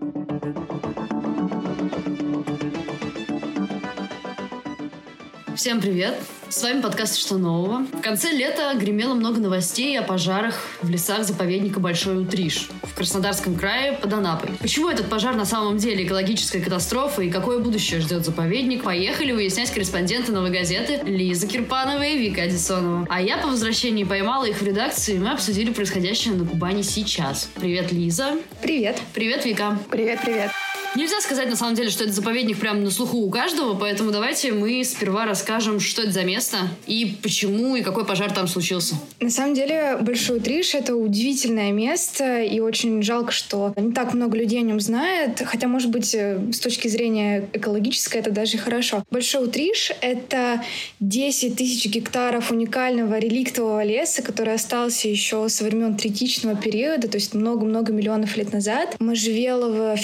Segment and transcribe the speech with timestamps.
[0.00, 0.21] thank you
[5.62, 6.16] Всем привет!
[6.48, 7.86] С вами подкаст «Что нового?».
[7.92, 13.54] В конце лета гремело много новостей о пожарах в лесах заповедника Большой Утриш в Краснодарском
[13.54, 14.50] крае под Анапой.
[14.60, 19.70] Почему этот пожар на самом деле экологическая катастрофа и какое будущее ждет заповедник, поехали выяснять
[19.70, 23.06] корреспонденты «Новой газеты» Лиза Кирпанова и Вика Адисонова.
[23.08, 27.48] А я по возвращении поймала их в редакции, и мы обсудили происходящее на Кубани сейчас.
[27.54, 28.36] Привет, Лиза.
[28.62, 29.00] Привет.
[29.14, 29.78] Привет, Вика.
[29.88, 30.50] Привет, привет.
[30.94, 34.52] Нельзя сказать на самом деле, что это заповедник прямо на слуху у каждого, поэтому давайте
[34.52, 38.96] мы сперва расскажем, что это за место и почему и какой пожар там случился.
[39.18, 44.36] На самом деле Большой Триш— это удивительное место, и очень жалко, что не так много
[44.36, 49.02] людей о нем знает, хотя, может быть, э, с точки зрения экологической это даже хорошо.
[49.10, 50.62] Большой Триш— это
[51.00, 57.32] 10 тысяч гектаров уникального реликтового леса, который остался еще со времен третичного периода, то есть
[57.32, 58.96] много-много миллионов лет назад.
[59.00, 59.96] Можжевелово,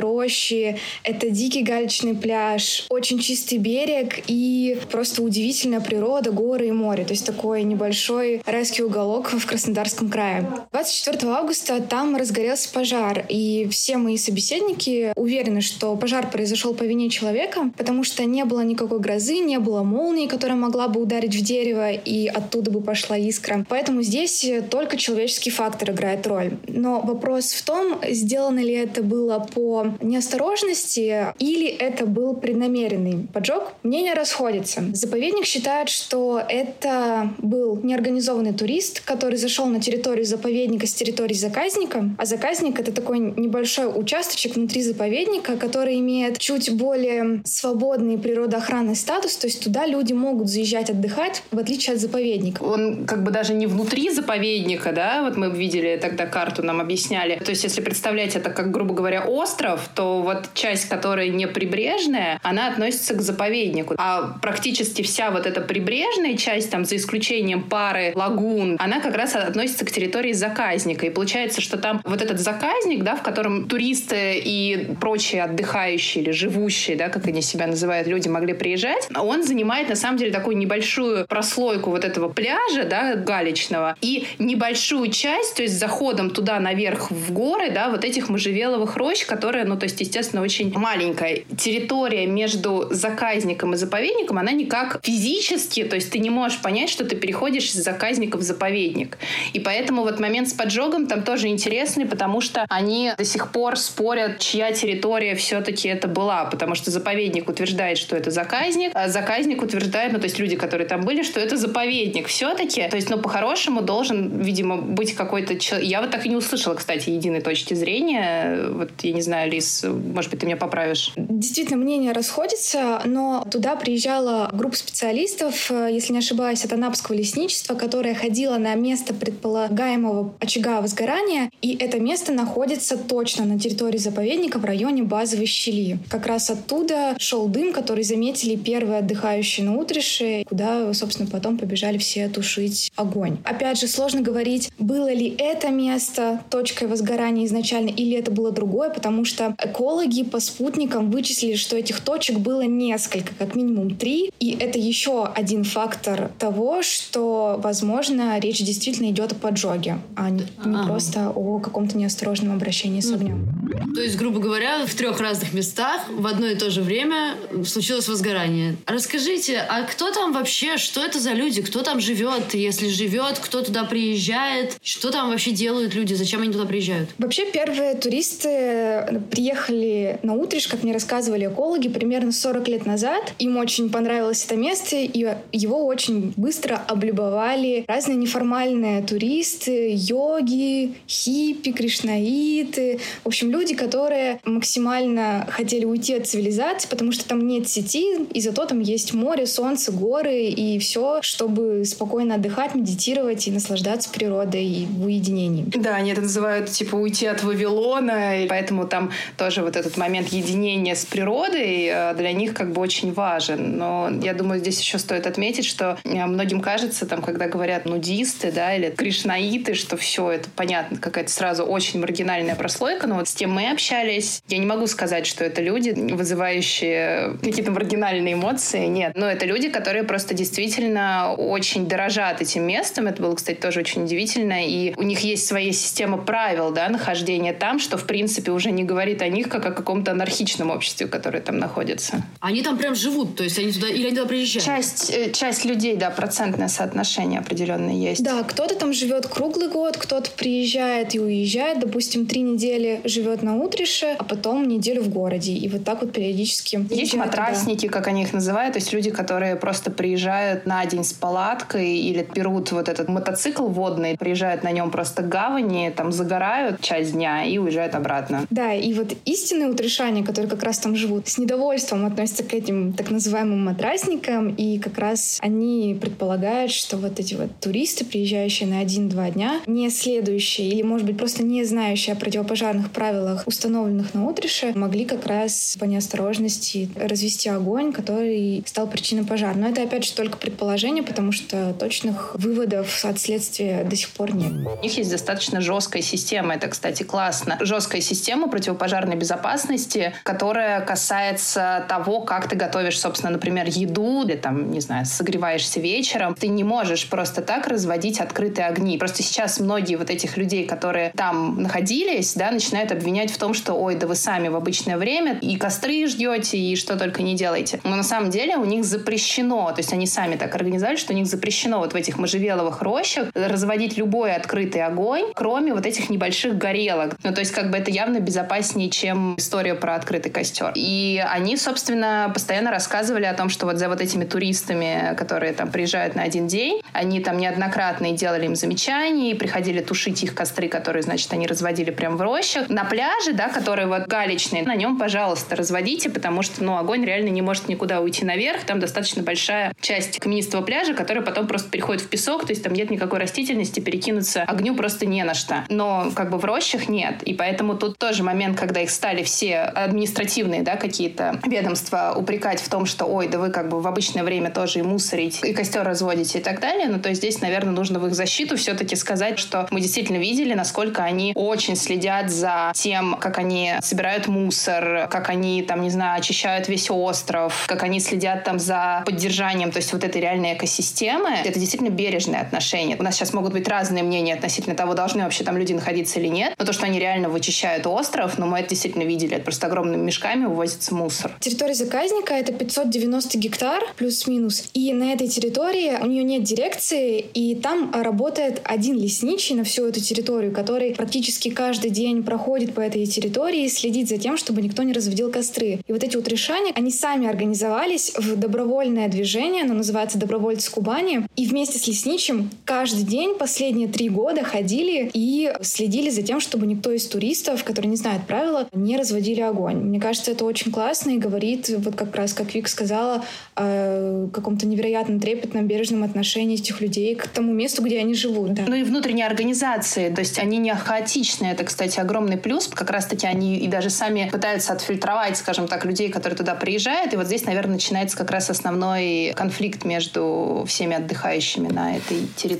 [0.00, 7.04] рощи, это дикий галечный пляж, очень чистый берег и просто удивительная природа, горы и море.
[7.04, 10.48] То есть такой небольшой райский уголок в Краснодарском крае.
[10.72, 17.10] 24 августа там разгорелся пожар, и все мои собеседники уверены, что пожар произошел по вине
[17.10, 21.42] человека, потому что не было никакой грозы, не было молнии, которая могла бы ударить в
[21.42, 23.64] дерево, и оттуда бы пошла искра.
[23.68, 26.58] Поэтому здесь только человеческий фактор играет роль.
[26.66, 33.72] Но вопрос в том, сделано ли это было по неосторожности или это был преднамеренный поджог,
[33.82, 34.84] мнения расходятся.
[34.92, 42.10] Заповедник считает, что это был неорганизованный турист, который зашел на территорию заповедника с территории заказника,
[42.18, 49.36] а заказник— это такой небольшой участочек внутри заповедника, который имеет чуть более свободный природоохранный статус,
[49.36, 52.62] то есть туда люди могут заезжать отдыхать, в отличие от заповедника.
[52.62, 57.40] Он как бы даже не внутри заповедника, да, вот мы видели тогда карту, нам объясняли.
[57.44, 61.46] То есть если представлять это как, грубо говоря, остров, остров, то вот часть, которая не
[61.46, 63.94] прибрежная, она относится к заповеднику.
[63.98, 69.34] А практически вся вот эта прибрежная часть, там, за исключением пары лагун, она как раз
[69.34, 71.06] относится к территории заказника.
[71.06, 76.30] И получается, что там вот этот заказник, да, в котором туристы и прочие отдыхающие или
[76.30, 80.56] живущие, да, как они себя называют, люди могли приезжать, он занимает на самом деле такую
[80.56, 87.10] небольшую прослойку вот этого пляжа, да, галечного, и небольшую часть, то есть заходом туда наверх
[87.10, 91.42] в горы, да, вот этих можжевеловых рощ, которые ну, то есть, естественно, очень маленькая.
[91.56, 97.04] Территория между заказником и заповедником, она никак физически, то есть ты не можешь понять, что
[97.04, 99.18] ты переходишь из заказника в заповедник.
[99.52, 103.76] И поэтому вот момент с поджогом там тоже интересный, потому что они до сих пор
[103.76, 109.62] спорят, чья территория все-таки это была, потому что заповедник утверждает, что это заказник, а заказник
[109.62, 112.88] утверждает, ну, то есть люди, которые там были, что это заповедник все-таки.
[112.88, 115.54] То есть, ну, по-хорошему должен, видимо, быть какой-то...
[115.80, 118.68] Я вот так и не услышала, кстати, единой точки зрения.
[118.70, 121.12] Вот, я не знаю, Лиз, может быть, ты меня поправишь.
[121.16, 127.74] Действительно, мнения расходятся, но туда приезжала группа специалистов, э, если не ошибаюсь, от Анапского лесничества,
[127.74, 134.60] которая ходила на место предполагаемого очага возгорания, и это место находится точно на территории заповедника
[134.60, 135.98] в районе базовой щели.
[136.08, 141.98] Как раз оттуда шел дым, который заметили первые отдыхающие на утрише, куда, собственно, потом побежали
[141.98, 143.38] все тушить огонь.
[143.42, 148.90] Опять же, сложно говорить, было ли это место точкой возгорания изначально, или это было другое,
[148.90, 154.30] потому что экологи по спутникам вычислили, что этих точек было несколько, как минимум три.
[154.40, 160.42] И это еще один фактор того, что, возможно, речь действительно идет о поджоге, а не,
[160.64, 160.86] не ага.
[160.86, 163.46] просто о каком-то неосторожном обращении с огнем.
[163.94, 167.36] То есть, грубо говоря, в трех разных местах в одно и то же время
[167.66, 168.76] случилось возгорание.
[168.86, 173.62] Расскажите, а кто там вообще, что это за люди, кто там живет, если живет, кто
[173.62, 177.10] туда приезжает, что там вообще делают люди, зачем они туда приезжают?
[177.18, 183.32] Вообще, первые туристы приехали на Утриш, как мне рассказывали экологи, примерно 40 лет назад.
[183.38, 191.72] Им очень понравилось это место, и его очень быстро облюбовали разные неформальные туристы, йоги, хиппи,
[191.72, 193.00] кришнаиты.
[193.24, 198.40] В общем, люди, которые максимально хотели уйти от цивилизации, потому что там нет сети, и
[198.40, 204.64] зато там есть море, солнце, горы и все, чтобы спокойно отдыхать, медитировать и наслаждаться природой
[204.64, 205.64] и в уединении.
[205.74, 210.28] Да, они это называют типа уйти от Вавилона, и поэтому там тоже вот этот момент
[210.28, 213.78] единения с природой э, для них как бы очень важен.
[213.78, 218.52] Но я думаю, здесь еще стоит отметить, что э, многим кажется, там, когда говорят нудисты,
[218.52, 223.34] да, или кришнаиты, что все это понятно, какая-то сразу очень маргинальная прослойка, но вот с
[223.34, 229.12] тем мы общались, я не могу сказать, что это люди, вызывающие какие-то маргинальные эмоции, нет.
[229.14, 233.06] Но это люди, которые просто действительно очень дорожат этим местом.
[233.06, 234.66] Это было, кстати, тоже очень удивительно.
[234.66, 238.84] И у них есть своя система правил, да, нахождения там, что, в принципе, уже не
[238.84, 242.22] говорит о них как о каком-то анархичном обществе, которое там находится.
[242.40, 244.64] Они там прям живут, то есть они туда или они туда приезжают?
[244.64, 248.22] Часть, э, часть людей, да, процентное соотношение определенное есть.
[248.22, 253.56] Да, кто-то там живет круглый год, кто-то приезжает и уезжает, допустим, три недели живет на
[253.56, 255.52] Утрише, а потом неделю в городе.
[255.52, 256.86] И вот так вот периодически.
[256.90, 257.98] Есть матрасники, туда.
[257.98, 262.26] как они их называют, то есть люди, которые просто приезжают на день с палаткой или
[262.34, 267.44] берут вот этот мотоцикл водный, приезжают на нем просто к гавани, там загорают часть дня
[267.44, 268.46] и уезжают обратно.
[268.50, 272.92] Да, и вот истинные утришане, которые как раз там живут, с недовольством относятся к этим
[272.92, 278.80] так называемым матрасникам, и как раз они предполагают, что вот эти вот туристы, приезжающие на
[278.80, 284.26] один-два дня, не следующие или, может быть, просто не знающие о противопожарных правилах, установленных на
[284.26, 289.56] утрише, могли как раз по неосторожности развести огонь, который стал причиной пожара.
[289.56, 294.34] Но это, опять же, только предположение, потому что точных выводов от следствия до сих пор
[294.34, 294.52] нет.
[294.52, 296.54] У них есть достаточно жесткая система.
[296.54, 297.58] Это, кстати, классно.
[297.60, 298.48] Жесткая система
[298.88, 305.04] противопожарной безопасности, которая касается того, как ты готовишь, собственно, например, еду, или там, не знаю,
[305.04, 306.34] согреваешься вечером.
[306.34, 308.98] Ты не можешь просто так разводить открытые огни.
[308.98, 313.74] Просто сейчас многие вот этих людей, которые там находились, да, начинают обвинять в том, что,
[313.74, 317.80] ой, да вы сами в обычное время и костры ждете, и что только не делаете.
[317.84, 321.16] Но на самом деле у них запрещено, то есть они сами так организовали, что у
[321.16, 326.56] них запрещено вот в этих можжевеловых рощах разводить любой открытый огонь, кроме вот этих небольших
[326.56, 327.16] горелок.
[327.22, 330.72] Ну, то есть как бы это явно безопаснее, чем история про открытый костер.
[330.74, 335.70] И они, собственно, постоянно рассказывали о том, что вот за вот этими туристами, которые там
[335.70, 340.68] приезжают на один день, они там неоднократно делали им замечания, и приходили тушить их костры,
[340.68, 342.68] которые, значит, они разводили прямо в рощах.
[342.68, 347.28] На пляже, да, который вот галечный, на нем, пожалуйста, разводите, потому что, ну, огонь реально
[347.28, 348.64] не может никуда уйти наверх.
[348.64, 352.72] Там достаточно большая часть каменистого пляжа, которая потом просто переходит в песок, то есть там
[352.72, 355.64] нет никакой растительности, перекинуться огню просто не на что.
[355.68, 357.22] Но как бы в рощах нет.
[357.22, 362.68] И поэтому тут тоже момент, когда их стали все административные, да, какие-то ведомства упрекать в
[362.68, 365.82] том, что, ой, да вы как бы в обычное время тоже и мусорить, и костер
[365.82, 366.86] разводите и так далее.
[366.88, 370.52] Ну, то есть здесь, наверное, нужно в их защиту все-таки сказать, что мы действительно видели,
[370.52, 376.18] насколько они очень следят за тем, как они собирают мусор, как они там, не знаю,
[376.18, 381.30] очищают весь остров, как они следят там за поддержанием, то есть вот этой реальной экосистемы.
[381.42, 382.98] Это действительно бережное отношение.
[382.98, 386.28] У нас сейчас могут быть разные мнения относительно того, должны вообще там люди находиться или
[386.28, 386.54] нет.
[386.58, 389.34] Но то, что они реально вычищают остров, но ну, мы это действительно видели.
[389.34, 391.32] Это просто огромными мешками увозится мусор.
[391.40, 394.70] Территория заказника— это 590 гектар плюс-минус.
[394.74, 399.86] И на этой территории у нее нет дирекции, и там работает один лесничий на всю
[399.86, 404.62] эту территорию, который практически каждый день проходит по этой территории и следит за тем, чтобы
[404.62, 405.80] никто не разводил костры.
[405.86, 411.26] И вот эти вот решания, они сами организовались в добровольное движение, оно называется «Добровольцы Кубани»,
[411.36, 416.66] и вместе с лесничим каждый день последние три года ходили и следили за тем, чтобы
[416.66, 419.76] никто из туристов, которые не знают правила, не разводили огонь.
[419.76, 423.24] Мне кажется, это очень классно и говорит, вот как раз, как Вик сказала,
[423.56, 428.52] о каком-то невероятном трепетном, бережном отношении этих людей к тому месту, где они живут.
[428.52, 428.64] Да.
[428.66, 431.52] Ну и внутренние организации, то есть они не хаотичные.
[431.52, 432.68] Это, кстати, огромный плюс.
[432.68, 437.14] Как раз-таки они и даже сами пытаются отфильтровать, скажем так, людей, которые туда приезжают.
[437.14, 442.57] И вот здесь, наверное, начинается как раз основной конфликт между всеми отдыхающими на этой территории.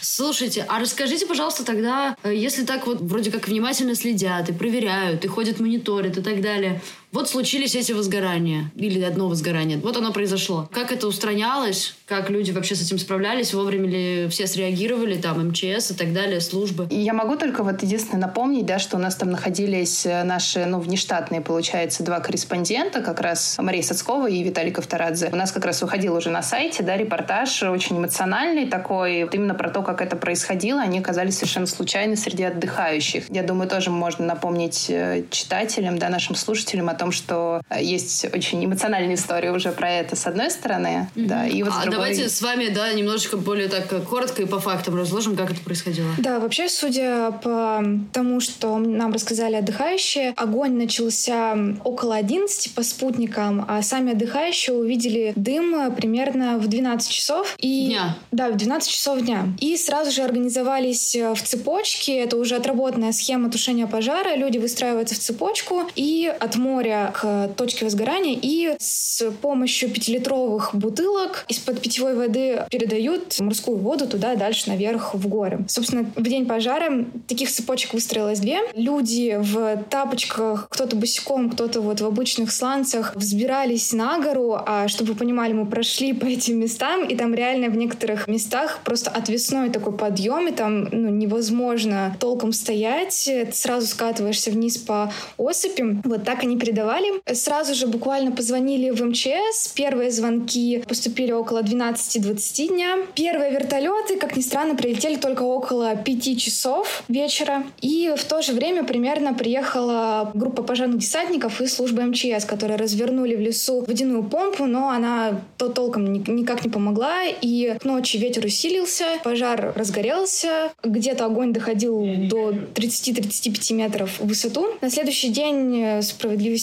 [0.00, 5.24] Слушайте, а расскажите, пожалуйста, тогда, э, если так вот вроде как внимательно следят и проверяют,
[5.24, 6.80] и ходят мониторят и так далее,
[7.12, 8.70] вот случились эти возгорания.
[8.76, 9.78] Или одно возгорание.
[9.78, 10.68] Вот оно произошло.
[10.72, 11.94] Как это устранялось?
[12.06, 13.52] Как люди вообще с этим справлялись?
[13.52, 15.16] Вовремя ли все среагировали?
[15.16, 16.86] Там МЧС и так далее, службы?
[16.90, 20.78] Я могу только вот единственное напомнить, да, что у нас там находились э, наши, ну,
[20.78, 25.30] внештатные, получается, два корреспондента, как раз Мария Сацкова и Виталий Ковторадзе.
[25.32, 29.54] У нас как раз выходил уже на сайте, да, репортаж очень эмоциональный такой, вот именно
[29.54, 30.80] про то, как это происходило.
[30.80, 33.24] Они оказались совершенно случайно среди отдыхающих.
[33.30, 38.64] Я думаю, тоже можно напомнить э, читателям, да, нашим слушателям о том, что есть очень
[38.64, 41.08] эмоциональная история уже про это, с одной стороны.
[41.14, 41.26] Mm-hmm.
[41.26, 41.96] Да, и вот а другой...
[41.96, 46.08] давайте с вами, да, немножечко более так коротко и по фактам разложим, как это происходило.
[46.18, 53.64] Да, вообще, судя по тому, что нам рассказали отдыхающие, огонь начался около 11 по спутникам,
[53.66, 57.56] а сами отдыхающие увидели дым примерно в 12 часов.
[57.58, 57.86] И...
[57.86, 58.18] Дня.
[58.30, 59.48] Да, в 12 часов дня.
[59.58, 65.18] И сразу же организовались в цепочке, это уже отработанная схема тушения пожара, люди выстраиваются в
[65.18, 72.64] цепочку и от моря к точке возгорания, и с помощью пятилитровых бутылок из-под питьевой воды
[72.70, 75.64] передают морскую воду туда дальше наверх в горы.
[75.68, 78.58] Собственно, в день пожара таких цепочек выстроилось две.
[78.74, 85.12] Люди в тапочках, кто-то босиком, кто-то вот в обычных сланцах взбирались на гору, а чтобы
[85.12, 89.70] вы понимали, мы прошли по этим местам, и там реально в некоторых местах просто отвесной
[89.70, 96.00] такой подъем, и там ну, невозможно толком стоять, ты сразу скатываешься вниз по осыпи.
[96.04, 97.22] Вот так они передавали.
[97.34, 99.68] Сразу же буквально позвонили в МЧС.
[99.74, 102.96] Первые звонки поступили около 12-20 дня.
[103.14, 107.64] Первые вертолеты, как ни странно, прилетели только около 5 часов вечера.
[107.80, 113.36] И в то же время примерно приехала группа пожарных десантников и служба МЧС, которые развернули
[113.36, 117.22] в лесу водяную помпу, но она то толком никак не помогла.
[117.42, 124.66] И к ночи ветер усилился, пожар разгорелся, где-то огонь доходил до 30-35 метров в высоту.
[124.80, 126.02] На следующий день, э,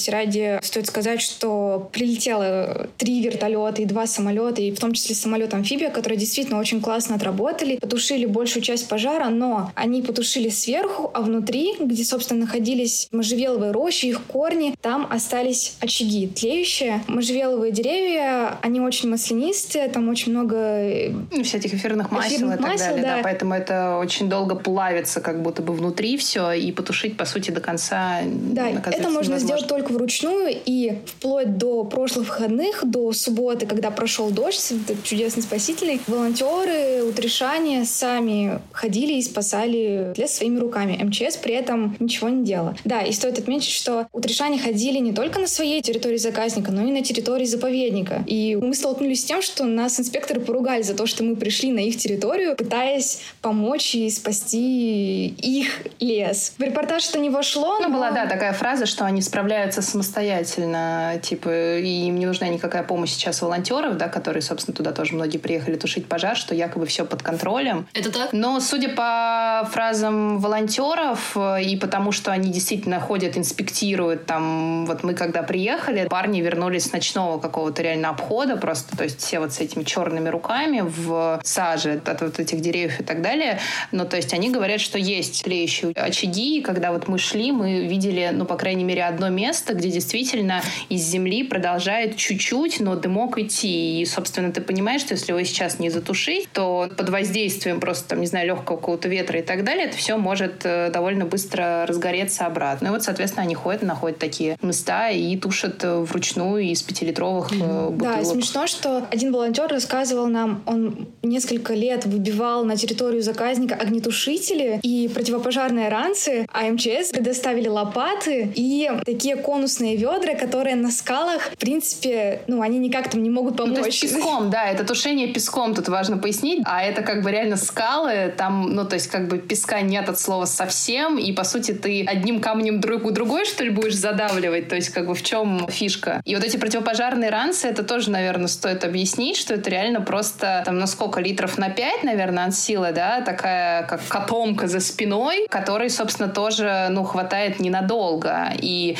[0.07, 5.15] справедливости ради, стоит сказать, что прилетело три вертолета и два самолета, и в том числе
[5.15, 11.21] самолет-амфибия, которые действительно очень классно отработали, потушили большую часть пожара, но они потушили сверху, а
[11.21, 17.03] внутри, где, собственно, находились можжевеловые рощи, их корни, там остались очаги тлеющие.
[17.07, 20.55] Можжевеловые деревья, они очень маслянистые, там очень много...
[20.57, 23.15] Э, ну, всяких эфирных масел эфирных и так масел, далее, да.
[23.17, 27.51] да, поэтому это очень долго плавится как будто бы внутри все, и потушить, по сути,
[27.51, 29.39] до конца Да, это можно невозможно.
[29.39, 34.73] сделать только вручную, и вплоть до прошлых выходных, до субботы, когда прошел дождь,
[35.03, 40.99] чудесный спасительный, волонтеры Утришане сами ходили и спасали лес своими руками.
[41.03, 42.75] МЧС при этом ничего не делала.
[42.85, 46.91] Да, и стоит отметить, что Утришане ходили не только на своей территории заказника, но и
[46.91, 48.23] на территории заповедника.
[48.27, 51.79] И мы столкнулись с тем, что нас инспекторы поругали за то, что мы пришли на
[51.79, 56.53] их территорию, пытаясь помочь и спасти их лес.
[56.57, 57.95] В репортаж это не вошло, Ну, но...
[57.95, 63.11] была, да, такая фраза, что они справляются самостоятельно, типа, и им не нужна никакая помощь
[63.11, 67.23] сейчас волонтеров, да, которые, собственно, туда тоже многие приехали тушить пожар, что якобы все под
[67.23, 67.87] контролем.
[67.93, 68.33] Это так?
[68.33, 75.03] Но, судя по фразам волонтеров э, и потому, что они действительно ходят, инспектируют, там, вот
[75.03, 79.53] мы когда приехали, парни вернулись с ночного какого-то реально обхода просто, то есть все вот
[79.53, 83.59] с этими черными руками в саже от вот этих деревьев и так далее.
[83.91, 87.85] Но, то есть они говорят, что есть тлеющие очаги, и когда вот мы шли, мы
[87.85, 93.37] видели, ну, по крайней мере, одно место, где действительно из земли продолжает чуть-чуть, но дымок
[93.37, 94.01] идти.
[94.01, 98.21] И, собственно, ты понимаешь, что если его сейчас не затушить, то под воздействием просто, там,
[98.21, 102.45] не знаю, легкого какого-то ветра и так далее, это все может э, довольно быстро разгореться
[102.45, 102.87] обратно.
[102.87, 107.91] И вот, соответственно, они ходят, находят такие места и тушат э, вручную из пятилитровых mm-hmm.
[107.91, 108.17] бутылок.
[108.17, 114.79] Да, смешно, что один волонтер рассказывал нам, он несколько лет выбивал на территорию заказника огнетушители
[114.81, 121.57] и противопожарные ранцы, а МЧС предоставили лопаты и такие конусные ведра, которые на скалах, в
[121.57, 123.75] принципе, ну, они никак там не могут помочь.
[123.75, 127.31] Ну, то есть песком, да, это тушение песком, тут важно пояснить, а это как бы
[127.31, 131.43] реально скалы, там, ну, то есть как бы песка нет от слова совсем, и, по
[131.43, 135.15] сути, ты одним камнем друг у другой, что ли, будешь задавливать, то есть как бы
[135.15, 136.21] в чем фишка.
[136.25, 140.77] И вот эти противопожарные ранцы, это тоже, наверное, стоит объяснить, что это реально просто там
[140.77, 145.89] на сколько литров на 5, наверное, от силы, да, такая как котомка за спиной, которой,
[145.89, 148.53] собственно, тоже, ну, хватает ненадолго.
[148.61, 148.97] И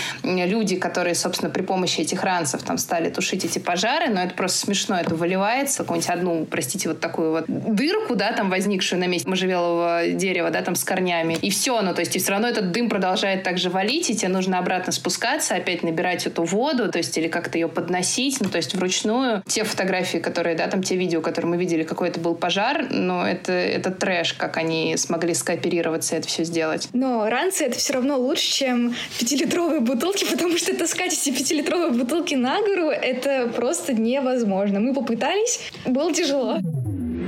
[0.48, 4.60] люди, которые, собственно, при помощи этих ранцев там стали тушить эти пожары, но это просто
[4.60, 9.30] смешно, это выливается, какую-нибудь одну, простите, вот такую вот дырку, да, там возникшую на месте
[9.30, 12.72] можжевелового дерева, да, там с корнями, и все, ну, то есть и все равно этот
[12.72, 17.18] дым продолжает также валить, и тебе нужно обратно спускаться, опять набирать эту воду, то есть
[17.18, 19.44] или как-то ее подносить, ну, то есть вручную.
[19.46, 23.28] Те фотографии, которые, да, там те видео, которые мы видели, какой это был пожар, но
[23.28, 26.90] это, это трэш, как они смогли скооперироваться и это все сделать.
[26.94, 32.36] Но ранцы это все равно лучше, чем пятилитровые бутылки, потому что таскать эти пятилитровые бутылки
[32.36, 34.80] на гору это просто невозможно.
[34.80, 36.60] Мы попытались, было тяжело.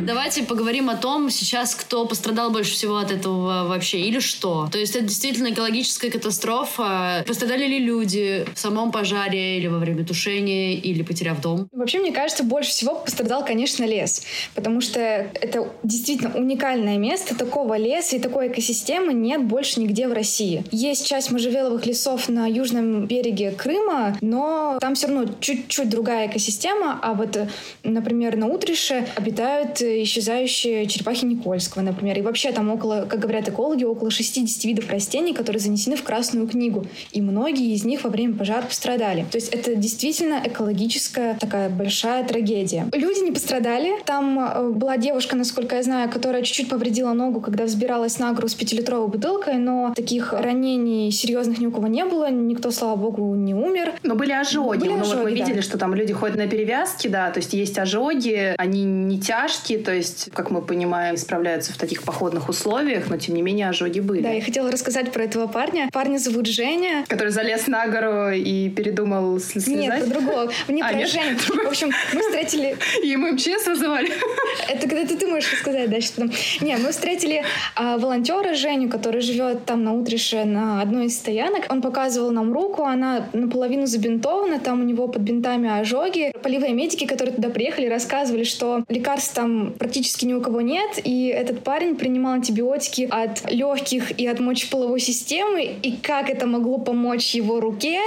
[0.01, 4.69] Давайте поговорим о том сейчас, кто пострадал больше всего от этого вообще или что.
[4.71, 7.23] То есть это действительно экологическая катастрофа.
[7.27, 11.67] Пострадали ли люди в самом пожаре или во время тушения, или потеряв дом?
[11.71, 14.23] Вообще, мне кажется, больше всего пострадал, конечно, лес.
[14.55, 17.35] Потому что это действительно уникальное место.
[17.35, 20.63] Такого леса и такой экосистемы нет больше нигде в России.
[20.71, 26.99] Есть часть можжевеловых лесов на южном береге Крыма, но там все равно чуть-чуть другая экосистема.
[27.01, 27.37] А вот,
[27.83, 32.17] например, на Утрише обитают исчезающие черепахи Никольского, например.
[32.17, 36.47] И вообще там около, как говорят экологи, около 60 видов растений, которые занесены в Красную
[36.47, 36.85] книгу.
[37.11, 39.25] И многие из них во время пожара пострадали.
[39.31, 42.87] То есть это действительно экологическая такая большая трагедия.
[42.93, 43.91] Люди не пострадали.
[44.05, 48.47] Там э, была девушка, насколько я знаю, которая чуть-чуть повредила ногу, когда взбиралась на гору
[48.47, 52.29] с пятилитровой бутылкой, но таких ранений серьезных ни у кого не было.
[52.29, 53.93] Никто, слава богу, не умер.
[54.03, 54.79] Но были ожоги.
[54.79, 55.35] Были ну, ожоги, вот мы да.
[55.35, 59.78] видели, что там люди ходят на перевязки, да, то есть есть ожоги, они не тяжкие,
[59.79, 63.99] то есть, как мы понимаем, справляются в таких походных условиях, но тем не менее ожоги
[63.99, 64.21] были.
[64.21, 65.89] Да, я хотела рассказать про этого парня.
[65.91, 67.05] Парня зовут Женя.
[67.07, 69.73] Который залез на гору и передумал слезать?
[69.73, 70.51] Нет, про другого.
[70.67, 71.09] Не А, про нет?
[71.09, 71.37] Женю.
[71.37, 72.77] В общем, мы встретили...
[73.03, 74.11] И мы МЧС вызывали.
[74.69, 76.31] Это когда ты, ты можешь рассказать дальше потом.
[76.61, 77.43] Не, мы встретили
[77.75, 81.65] а, волонтера Женю, который живет там на Утрише на одной из стоянок.
[81.69, 86.33] Он показывал нам руку, она наполовину забинтована, там у него под бинтами ожоги.
[86.43, 91.27] Полевые медики, которые туда приехали, рассказывали, что лекарств там практически ни у кого нет, и
[91.27, 97.33] этот парень принимал антибиотики от легких и от мочеполовой системы, и как это могло помочь
[97.35, 97.99] его руке,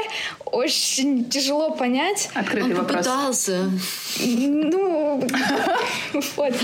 [0.45, 2.29] очень тяжело понять.
[2.35, 3.07] Открытый Он вопрос.
[3.07, 3.71] попытался.
[4.21, 5.23] Ну,
[6.37, 6.55] вот.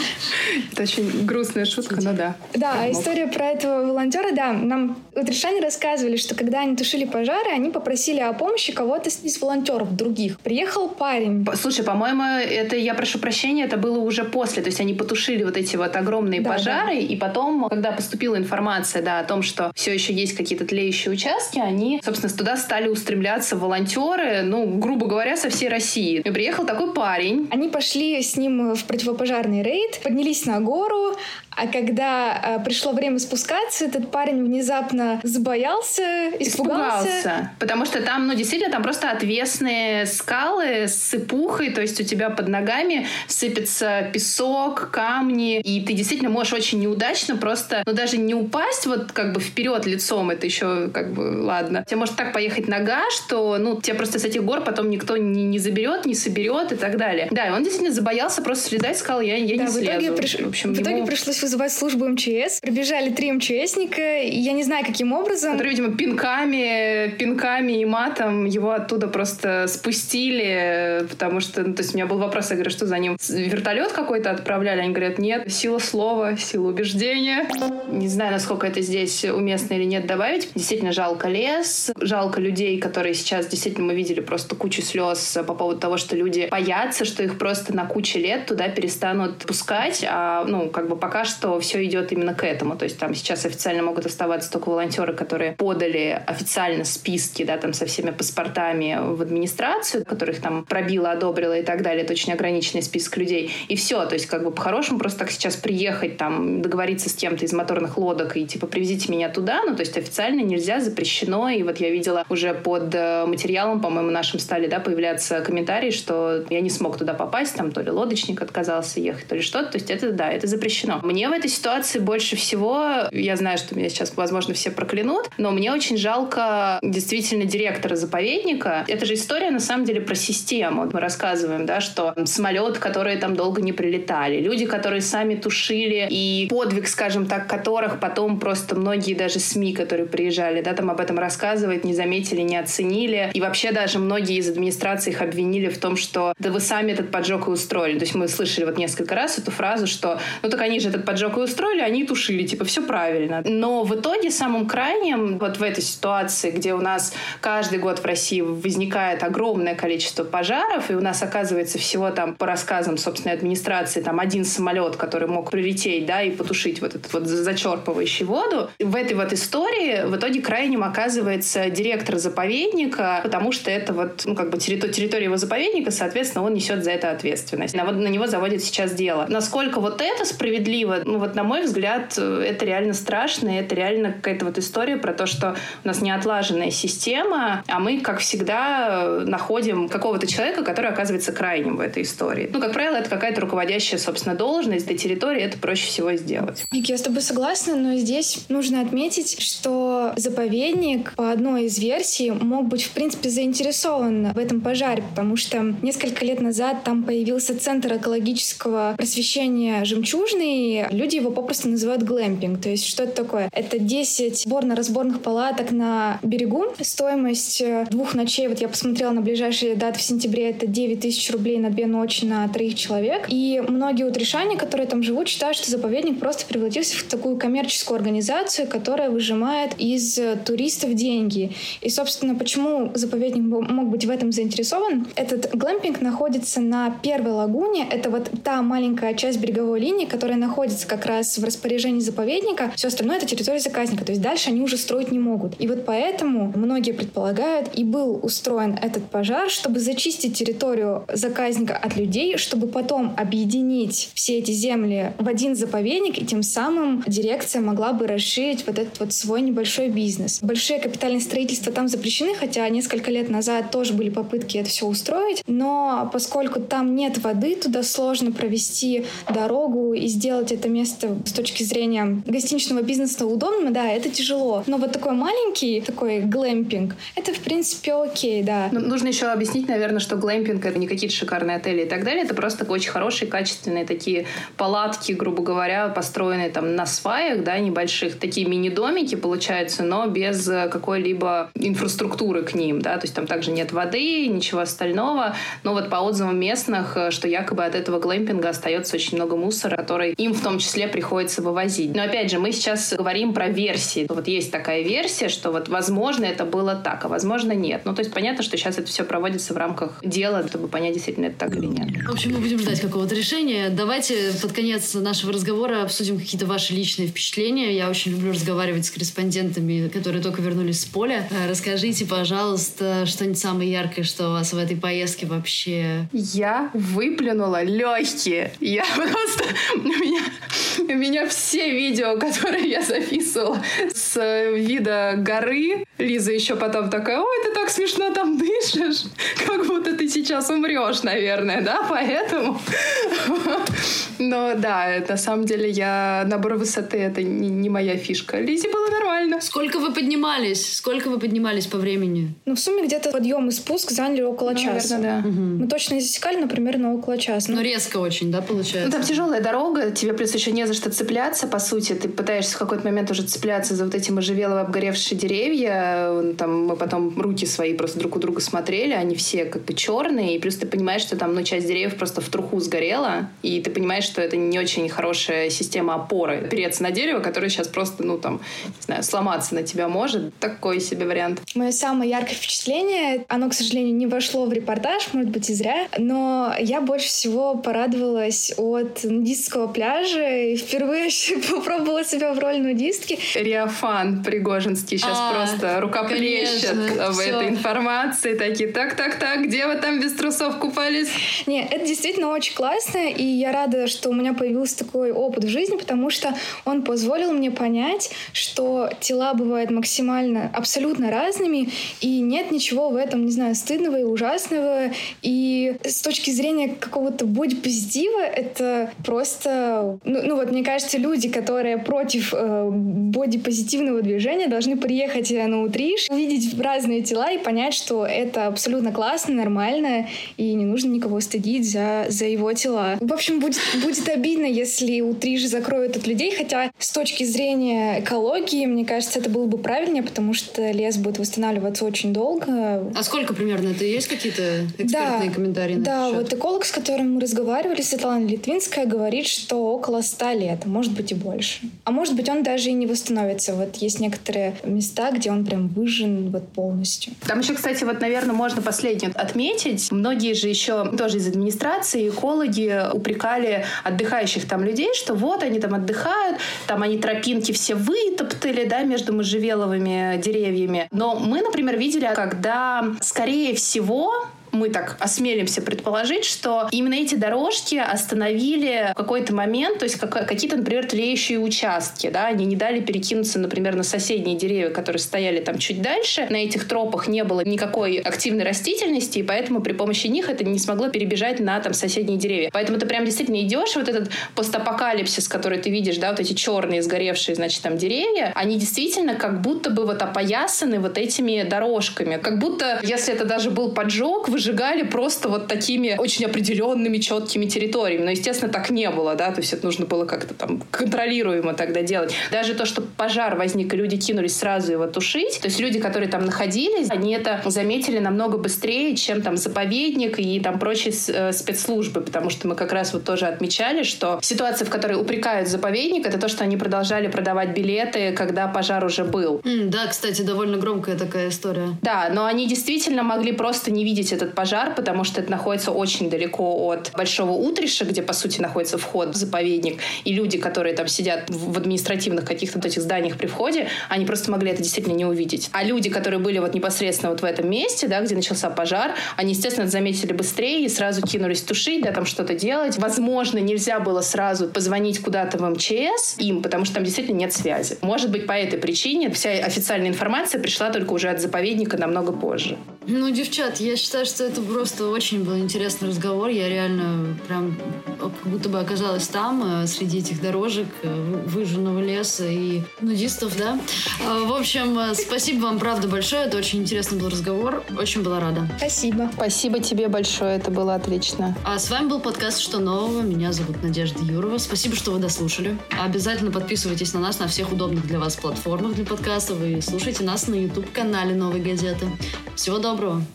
[0.72, 2.36] Это очень грустная шутка, но да.
[2.54, 7.70] Да, история про этого волонтера, да, нам утрешане рассказывали, что когда они тушили пожары, они
[7.70, 10.38] попросили о помощи кого-то из волонтеров других.
[10.40, 11.46] Приехал парень.
[11.60, 14.62] Слушай, по-моему, это, я прошу прощения, это было уже после.
[14.62, 19.02] То есть они потушили вот эти вот огромные Да, пожары, и потом, когда поступила информация,
[19.02, 23.56] да, о том, что все еще есть какие-то тлеющие участки, они, собственно, туда стали устремляться
[23.56, 26.20] волонтеры, ну, грубо говоря, со всей России.
[26.20, 31.16] И приехал такой парень, Они пошли с ним в противопожарный рейд, поднялись на гору,
[31.60, 37.08] а когда э, пришло время спускаться, этот парень внезапно забоялся, испугался.
[37.08, 37.50] испугался.
[37.58, 42.30] Потому что там, ну, действительно, там просто отвесные скалы с сыпухой, то есть у тебя
[42.30, 48.34] под ногами сыпется песок, камни, и ты действительно можешь очень неудачно просто, ну, даже не
[48.34, 51.84] упасть вот как бы вперед лицом, это еще как бы ладно.
[51.86, 55.44] Тебе может так поехать нога, что, ну, тебя просто с этих гор потом никто не,
[55.44, 57.28] не заберет, не соберет и так далее.
[57.30, 60.00] Да, и он действительно забоялся просто слезать с скалы, я, я Да, не в итоге,
[60.00, 60.14] слезу.
[60.14, 62.60] приш- В общем, в итоге ему- пришлось вызывать службу МЧС.
[62.60, 65.52] Прибежали три МЧСника, и я не знаю, каким образом.
[65.52, 71.94] которые, видимо, пинками, пинками и матом его оттуда просто спустили, потому что, ну, то есть
[71.94, 74.80] у меня был вопрос, я говорю, что за ним вертолет какой-то отправляли?
[74.80, 77.48] Они говорят, нет, сила слова, сила убеждения.
[77.90, 80.50] Не знаю, насколько это здесь уместно или нет добавить.
[80.54, 85.80] Действительно, жалко лес, жалко людей, которые сейчас, действительно, мы видели просто кучу слез по поводу
[85.80, 90.68] того, что люди боятся, что их просто на куче лет туда перестанут пускать, а, ну,
[90.68, 92.76] как бы пока что все идет именно к этому.
[92.76, 97.72] То есть там сейчас официально могут оставаться только волонтеры, которые подали официально списки, да, там
[97.72, 102.04] со всеми паспортами в администрацию, которых там пробила, одобрила и так далее.
[102.04, 103.52] Это очень ограниченный список людей.
[103.68, 104.04] И все.
[104.06, 107.98] То есть как бы по-хорошему просто так сейчас приехать, там, договориться с кем-то из моторных
[107.98, 109.62] лодок и типа привезите меня туда.
[109.64, 111.48] Ну, то есть официально нельзя, запрещено.
[111.48, 116.44] И вот я видела уже под э, материалом, по-моему, нашим стали, да, появляться комментарии, что
[116.50, 119.72] я не смог туда попасть, там то ли лодочник отказался ехать, то ли что-то.
[119.72, 121.00] То есть это, да, это запрещено.
[121.02, 125.50] Мне в этой ситуации больше всего, я знаю, что меня сейчас, возможно, все проклянут, но
[125.50, 128.84] мне очень жалко действительно директора заповедника.
[128.86, 130.88] Это же история, на самом деле, про систему.
[130.92, 136.46] Мы рассказываем, да, что самолет, которые там долго не прилетали, люди, которые сами тушили, и
[136.50, 141.18] подвиг, скажем так, которых потом просто многие даже СМИ, которые приезжали, да, там об этом
[141.18, 143.30] рассказывать, не заметили, не оценили.
[143.32, 147.10] И вообще даже многие из администрации их обвинили в том, что да вы сами этот
[147.10, 147.98] поджог и устроили.
[147.98, 151.04] То есть мы слышали вот несколько раз эту фразу, что ну так они же этот
[151.08, 153.40] поджог и устроили, они тушили, типа все правильно.
[153.46, 158.04] Но в итоге самым крайним вот в этой ситуации, где у нас каждый год в
[158.04, 164.02] России возникает огромное количество пожаров, и у нас оказывается всего там по рассказам собственной администрации
[164.02, 168.68] там один самолет, который мог прилететь, да, и потушить вот этот вот зачерпывающий воду.
[168.78, 174.34] В этой вот истории в итоге крайним оказывается директор заповедника, потому что это вот, ну,
[174.34, 177.74] как бы территория, территория его заповедника, соответственно, он несет за это ответственность.
[177.74, 179.24] На, на него заводят сейчас дело.
[179.30, 181.12] Насколько вот это справедливо, дело.
[181.12, 185.12] Ну вот, на мой взгляд, это реально страшно, и это реально какая-то вот история про
[185.12, 190.90] то, что у нас не отлаженная система, а мы, как всегда, находим какого-то человека, который
[190.90, 192.48] оказывается крайним в этой истории.
[192.52, 196.64] Ну, как правило, это какая-то руководящая, собственно, должность для территории, это проще всего сделать.
[196.72, 202.66] Я с тобой согласна, но здесь нужно отметить, что заповедник по одной из версий мог
[202.66, 207.96] быть, в принципе, заинтересован в этом пожаре, потому что несколько лет назад там появился центр
[207.96, 210.86] экологического просвещения «Жемчужный».
[210.90, 212.60] Люди его попросту называют глэмпинг.
[212.60, 213.48] То есть что это такое?
[213.52, 216.64] Это 10 сборно-разборных палаток на берегу.
[216.80, 221.30] Стоимость э, двух ночей, вот я посмотрела на ближайшие даты в сентябре, это 9 тысяч
[221.30, 223.26] рублей на две ночи на троих человек.
[223.28, 228.66] И многие утришане, которые там живут, считают, что заповедник просто превратился в такую коммерческую организацию,
[228.66, 231.52] которая выжимает из туристов деньги.
[231.80, 235.06] И, собственно, почему заповедник мог быть в этом заинтересован?
[235.16, 237.86] Этот глэмпинг находится на первой лагуне.
[237.90, 242.72] Это вот та маленькая часть береговой линии, которая находится как раз в распоряжении заповедника.
[242.76, 244.04] Все остальное— это территория заказника.
[244.04, 245.60] То есть дальше они уже строить не могут.
[245.60, 251.96] И вот поэтому многие предполагают, и был устроен этот пожар, чтобы зачистить территорию заказника от
[251.96, 257.92] людей, чтобы потом объединить все эти земли в один заповедник, и тем самым дирекция могла
[257.92, 260.40] бы расширить вот этот вот свой небольшой бизнес.
[260.42, 265.42] Большие капитальные строительства там запрещены, хотя несколько лет назад тоже были попытки это все устроить,
[265.46, 271.62] но поскольку там нет воды, туда сложно провести дорогу и сделать это место с точки
[271.62, 274.64] зрения гостиничного бизнеса удобным, да, это тяжело.
[274.66, 278.68] Но вот такой маленький, такой глэмпинг, это, в принципе, окей, да.
[278.72, 282.24] Ну, нужно еще объяснить, наверное, что глэмпинг— это не какие-то шикарные отели и так далее,
[282.24, 284.26] это просто очень хорошие, качественные такие
[284.56, 291.50] палатки, грубо говоря, построенные там на сваях, да, небольших, такие мини-домики получаются, но без какой-либо
[291.54, 295.96] инфраструктуры к ним, да, то есть там также нет воды, ничего остального, но вот по
[295.96, 300.57] отзывам местных, что якобы от этого глэмпинга остается очень много мусора, который им в том
[300.58, 301.94] числе приходится вывозить.
[301.94, 304.06] Но опять же, мы сейчас говорим про версии.
[304.08, 307.82] Вот есть такая версия, что вот возможно это было так, а возможно нет.
[307.84, 311.26] Ну, то есть понятно, что сейчас это все проводится в рамках дела, чтобы понять, действительно
[311.26, 311.88] это так или нет.
[312.06, 313.70] В общем, мы будем ждать какого-то решения.
[313.70, 317.76] Давайте под конец нашего разговора обсудим какие-то ваши личные впечатления.
[317.76, 321.28] Я очень люблю разговаривать с корреспондентами, которые только вернулись с поля.
[321.30, 326.08] Э, расскажите, пожалуйста, что-нибудь самое яркое, что у вас в этой поездке вообще...
[326.12, 328.52] Я выплюнула легкие.
[328.60, 329.44] Я просто...
[329.76, 330.22] У меня,
[330.78, 334.18] у меня все видео, которые я записывала с
[334.54, 339.04] вида горы, Лиза еще потом такая, ой, ты так смешно там дышишь,
[339.46, 342.60] как будто ты сейчас умрешь, наверное, да, поэтому...
[344.18, 348.40] Но да, на самом деле я набор высоты это не, не моя фишка.
[348.40, 349.40] Лизе было нормально.
[349.40, 350.76] Сколько вы поднимались?
[350.76, 352.34] Сколько вы поднимались по времени?
[352.44, 354.98] Ну, в сумме где-то подъем и спуск заняли около ну, часа.
[354.98, 355.28] Наверное, да.
[355.28, 355.40] Угу.
[355.62, 357.52] Мы точно засекали, например, на около часа.
[357.52, 358.86] Ну, резко очень, да, получается?
[358.86, 361.92] Ну, там тяжелая дорога, тебе плюс еще не за что цепляться, по сути.
[361.94, 366.32] Ты пытаешься в какой-то момент уже цепляться за вот эти можжевелово обгоревшие деревья.
[366.38, 370.36] Там мы потом руки свои просто друг у друга смотрели, они все как бы черные,
[370.36, 373.70] и плюс ты понимаешь, что там, ну, часть деревьев просто в труху сгорела, и ты
[373.70, 376.48] понимаешь, что это не очень хорошая система опоры.
[376.50, 380.34] Переться на дерево, которое сейчас просто, ну, там, не знаю, сломаться на тебя может.
[380.38, 381.42] Такой себе вариант.
[381.54, 385.88] Мое самое яркое впечатление, оно, к сожалению, не вошло в репортаж, может быть, и зря,
[385.98, 391.08] но я больше всего порадовалась от нудистского пляжа и впервые
[391.50, 393.18] попробовала себя в роли нудистки.
[393.34, 397.22] Риафан Пригожинский сейчас а, просто рукоплещет в все.
[397.22, 398.34] этой информации.
[398.34, 401.08] Такие, так-так-так, где вы там без трусов купались?
[401.46, 405.48] Нет, это действительно очень классно, и я рада, что у меня появился такой опыт в
[405.48, 412.50] жизни, потому что он позволил мне понять, что тела бывают максимально, абсолютно разными, и нет
[412.50, 414.90] ничего в этом, не знаю, стыдного и ужасного.
[415.22, 419.98] И с точки зрения какого-то бодипозитива, это просто...
[420.08, 426.06] Ну, ну вот, мне кажется, люди, которые против э, бодипозитивного движения, должны приехать на Утриш,
[426.08, 431.70] увидеть разные тела и понять, что это абсолютно классно, нормально, и не нужно никого стыдить
[431.70, 432.96] за, за его тела.
[433.00, 438.64] В общем, будет, будет обидно, если Утриш закроют от людей, хотя с точки зрения экологии,
[438.64, 442.46] мне кажется, это было бы правильнее, потому что лес будет восстанавливаться очень долго.
[442.94, 443.68] А сколько примерно?
[443.68, 448.24] Это есть какие-то экспертные да, комментарии на Да, вот эколог, с которым мы разговаривали, Светлана
[448.24, 451.60] Литвинская, говорит, что около 100 лет, может быть и больше.
[451.84, 453.54] А может быть он даже и не восстановится.
[453.54, 457.14] Вот есть некоторые места, где он прям выжжен вот полностью.
[457.26, 459.90] Там еще, кстати, вот, наверное, можно последнее отметить.
[459.90, 465.74] Многие же еще тоже из администрации, экологи упрекали отдыхающих там людей, что вот они там
[465.74, 470.88] отдыхают, там они тропинки все вытоптали, да, между можжевеловыми деревьями.
[470.90, 474.12] Но мы, например, видели, когда, скорее всего,
[474.52, 480.56] мы так осмелимся предположить, что именно эти дорожки остановили в какой-то момент, то есть какие-то,
[480.56, 485.58] например, тлеющие участки, да, они не дали перекинуться, например, на соседние деревья, которые стояли там
[485.58, 486.26] чуть дальше.
[486.30, 490.58] На этих тропах не было никакой активной растительности, и поэтому при помощи них это не
[490.58, 492.50] смогло перебежать на там соседние деревья.
[492.52, 496.82] Поэтому ты прям действительно идешь, вот этот постапокалипсис, который ты видишь, да, вот эти черные
[496.82, 502.16] сгоревшие, значит, там деревья, они действительно как будто бы вот опоясаны вот этими дорожками.
[502.16, 508.04] Как будто, если это даже был поджог, выжигали просто вот такими очень определенными, четкими территориями.
[508.04, 511.82] Но, естественно, так не было, да, то есть это нужно было как-то там контролируемо тогда
[511.82, 512.14] делать.
[512.30, 516.08] Даже то, что пожар возник, и люди кинулись сразу его тушить, то есть люди, которые
[516.08, 522.00] там находились, они это заметили намного быстрее, чем там заповедник и там прочие э, спецслужбы,
[522.00, 526.18] потому что мы как раз вот тоже отмечали, что ситуация, в которой упрекают заповедник, это
[526.18, 529.40] то, что они продолжали продавать билеты, когда пожар уже был.
[529.44, 531.76] Mm, да, кстати, довольно громкая такая история.
[531.82, 536.10] Да, но они действительно могли просто не видеть этот пожар, потому что это находится очень
[536.10, 540.88] далеко от Большого Утриша, где, по сути, находится вход в заповедник, и люди, которые там
[540.88, 545.04] сидят в административных каких-то вот этих зданиях при входе, они просто могли это действительно не
[545.04, 545.50] увидеть.
[545.52, 549.32] А люди, которые были вот непосредственно вот в этом месте, да, где начался пожар, они,
[549.32, 552.78] естественно, это заметили быстрее и сразу кинулись тушить, да, там что-то делать.
[552.78, 557.78] Возможно, нельзя было сразу позвонить куда-то в МЧС им, потому что там действительно нет связи.
[557.82, 562.56] Может быть, по этой причине вся официальная информация пришла только уже от заповедника намного позже.
[562.90, 566.30] Ну, девчат, я считаю, что это просто очень был интересный разговор.
[566.30, 567.54] Я реально прям
[567.98, 573.60] как будто бы оказалась там, э, среди этих дорожек, э, выжженного леса и нудистов, да.
[574.00, 576.22] Э, в общем, спасибо вам, правда, большое.
[576.24, 577.62] Это очень интересный был разговор.
[577.78, 578.48] Очень была рада.
[578.56, 579.10] Спасибо.
[579.12, 580.36] Спасибо тебе большое.
[580.36, 581.36] Это было отлично.
[581.44, 583.02] А с вами был подкаст «Что нового?».
[583.02, 584.38] Меня зовут Надежда Юрова.
[584.38, 585.58] Спасибо, что вы дослушали.
[585.78, 590.26] Обязательно подписывайтесь на нас на всех удобных для вас платформах для подкастов и слушайте нас
[590.26, 591.86] на YouTube-канале «Новой газеты».
[592.34, 592.77] Всего доброго.
[592.78, 593.08] lembro